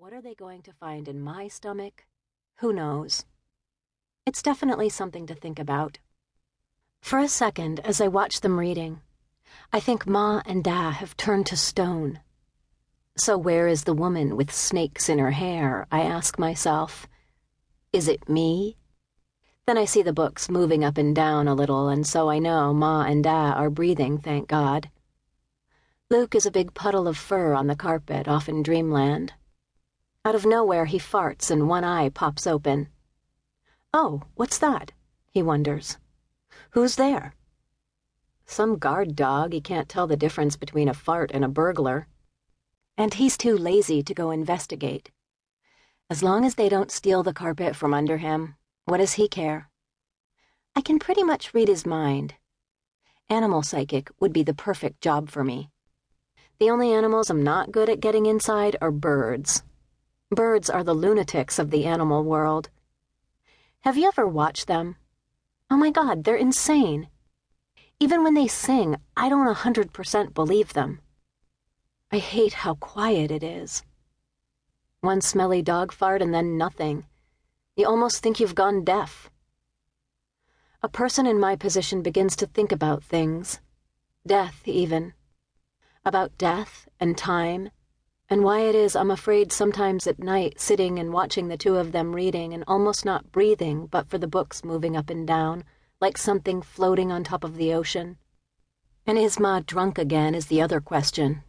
[0.00, 2.06] What are they going to find in my stomach?
[2.60, 3.26] Who knows?
[4.24, 5.98] It's definitely something to think about.
[7.02, 9.02] For a second, as I watch them reading,
[9.74, 12.20] I think Ma and Da have turned to stone.
[13.18, 15.86] So, where is the woman with snakes in her hair?
[15.92, 17.06] I ask myself.
[17.92, 18.78] Is it me?
[19.66, 22.72] Then I see the books moving up and down a little, and so I know
[22.72, 24.88] Ma and Da are breathing, thank God.
[26.08, 29.34] Luke is a big puddle of fur on the carpet off in dreamland.
[30.22, 32.88] Out of nowhere, he farts and one eye pops open.
[33.94, 34.92] Oh, what's that?
[35.30, 35.96] He wonders.
[36.72, 37.34] Who's there?
[38.44, 42.06] Some guard dog, he can't tell the difference between a fart and a burglar.
[42.98, 45.10] And he's too lazy to go investigate.
[46.10, 49.70] As long as they don't steal the carpet from under him, what does he care?
[50.76, 52.34] I can pretty much read his mind.
[53.30, 55.70] Animal psychic would be the perfect job for me.
[56.58, 59.62] The only animals I'm not good at getting inside are birds.
[60.32, 62.70] Birds are the lunatics of the animal world.
[63.80, 64.94] Have you ever watched them?
[65.68, 67.08] Oh my god, they're insane.
[67.98, 71.00] Even when they sing, I don't a 100% believe them.
[72.12, 73.82] I hate how quiet it is.
[75.00, 77.06] One smelly dog fart and then nothing.
[77.74, 79.30] You almost think you've gone deaf.
[80.80, 83.60] A person in my position begins to think about things.
[84.24, 85.12] Death, even
[86.04, 87.70] about death and time,
[88.30, 91.90] and why it is I'm afraid sometimes at night sitting and watching the two of
[91.90, 95.64] them reading and almost not breathing but for the books moving up and down,
[96.00, 98.16] like something floating on top of the ocean.
[99.06, 101.42] And is Ma drunk again is the other question.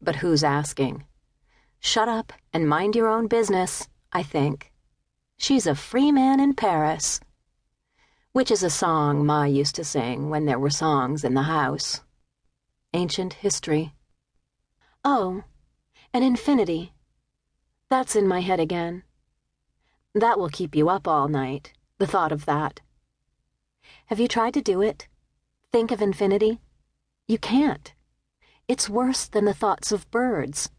[0.00, 1.04] But who's asking?
[1.78, 4.72] Shut up and mind your own business, I think.
[5.36, 7.20] She's a free man in Paris.
[8.32, 12.00] Which is a song Ma used to sing when there were songs in the house
[12.96, 13.92] ancient history.
[15.04, 15.44] Oh,
[16.16, 16.94] an infinity.
[17.90, 19.02] That's in my head again.
[20.14, 22.80] That will keep you up all night, the thought of that.
[24.06, 25.08] Have you tried to do it?
[25.72, 26.58] Think of infinity?
[27.28, 27.92] You can't.
[28.66, 30.70] It's worse than the thoughts of birds.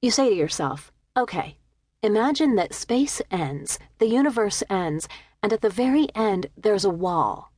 [0.00, 1.58] You say to yourself, okay,
[2.02, 5.06] imagine that space ends, the universe ends,
[5.42, 7.52] and at the very end there's a wall.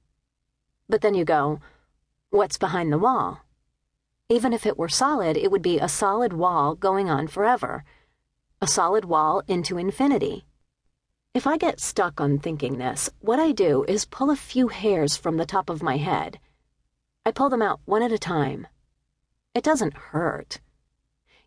[0.89, 1.61] But then you go,
[2.31, 3.43] what's behind the wall?
[4.31, 7.83] Even if it were solid, it would be a solid wall going on forever.
[8.61, 10.45] A solid wall into infinity.
[11.33, 15.17] If I get stuck on thinking this, what I do is pull a few hairs
[15.17, 16.39] from the top of my head.
[17.25, 18.67] I pull them out one at a time.
[19.55, 20.61] It doesn't hurt.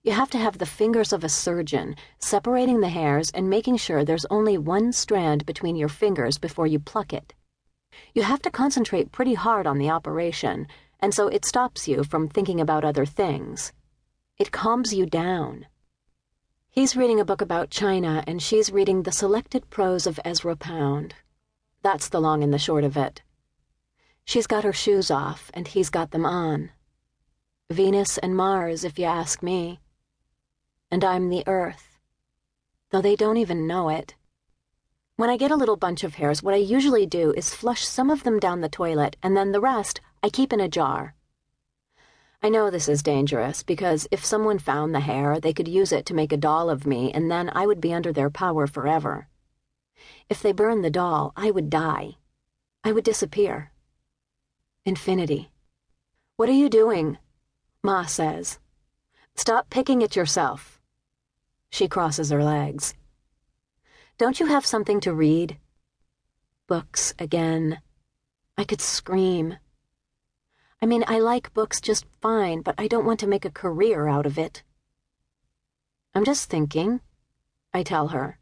[0.01, 4.03] You have to have the fingers of a surgeon, separating the hairs and making sure
[4.03, 7.35] there's only one strand between your fingers before you pluck it.
[8.15, 10.65] You have to concentrate pretty hard on the operation
[11.01, 13.73] and so it stops you from thinking about other things.
[14.37, 15.65] It calms you down.
[16.69, 21.15] He's reading a book about China, and she's reading the selected prose of Ezra Pound.
[21.81, 23.23] That's the long and the short of it.
[24.23, 26.71] She's got her shoes off, and he's got them on.
[27.69, 29.79] Venus and Mars, if you ask me.
[30.89, 31.99] And I'm the Earth.
[32.91, 34.15] Though they don't even know it.
[35.15, 38.09] When I get a little bunch of hairs, what I usually do is flush some
[38.09, 41.15] of them down the toilet, and then the rest I keep in a jar.
[42.43, 46.05] I know this is dangerous because if someone found the hair, they could use it
[46.07, 49.27] to make a doll of me, and then I would be under their power forever.
[50.29, 52.17] If they burned the doll, I would die.
[52.83, 53.71] I would disappear.
[54.85, 55.51] Infinity.
[56.35, 57.17] What are you doing?
[57.83, 58.59] Ma says.
[59.35, 60.79] Stop picking at yourself.
[61.71, 62.93] She crosses her legs.
[64.17, 65.57] Don't you have something to read?
[66.67, 67.81] Books again.
[68.57, 69.57] I could scream.
[70.83, 74.07] I mean, I like books just fine, but I don't want to make a career
[74.07, 74.63] out of it.
[76.15, 77.01] I'm just thinking,
[77.71, 78.39] I tell her.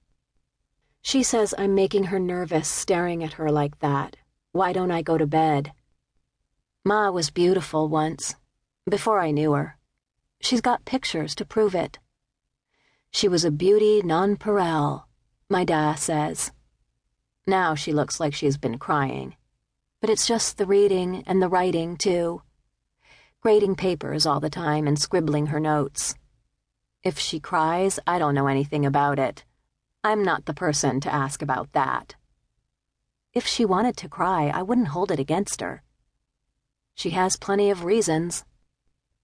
[1.02, 4.16] She says I'm making her nervous staring at her like that.
[4.54, 5.74] Why don't I go to bed?
[6.86, 8.36] Ma was beautiful once,
[8.90, 9.78] before I knew her.
[10.42, 12.00] She's got pictures to prove it.
[13.12, 15.04] She was a beauty nonpareil,
[15.50, 16.54] my da says.
[17.46, 19.36] Now she looks like she's been crying
[20.02, 22.42] but it's just the reading and the writing, too.
[23.42, 26.16] Grading papers all the time and scribbling her notes.
[27.04, 29.46] If she cries, I don't know anything about it.
[30.04, 32.16] I'm not the person to ask about that.
[33.34, 35.84] If she wanted to cry, I wouldn't hold it against her.
[36.96, 38.44] She has plenty of reasons.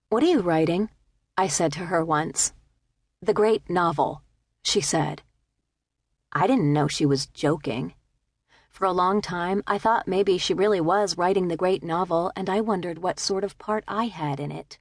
[0.10, 0.90] What are you writing?
[1.38, 2.54] I said to her once.
[3.22, 4.22] The great novel,
[4.62, 5.24] she said.
[6.32, 7.94] I didn't know she was joking.
[8.76, 12.50] For a long time, I thought maybe she really was writing the great novel, and
[12.50, 14.80] I wondered what sort of part I had in it.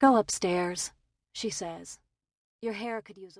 [0.00, 0.90] Go upstairs,
[1.32, 2.00] she says.
[2.60, 3.34] Your hair could use a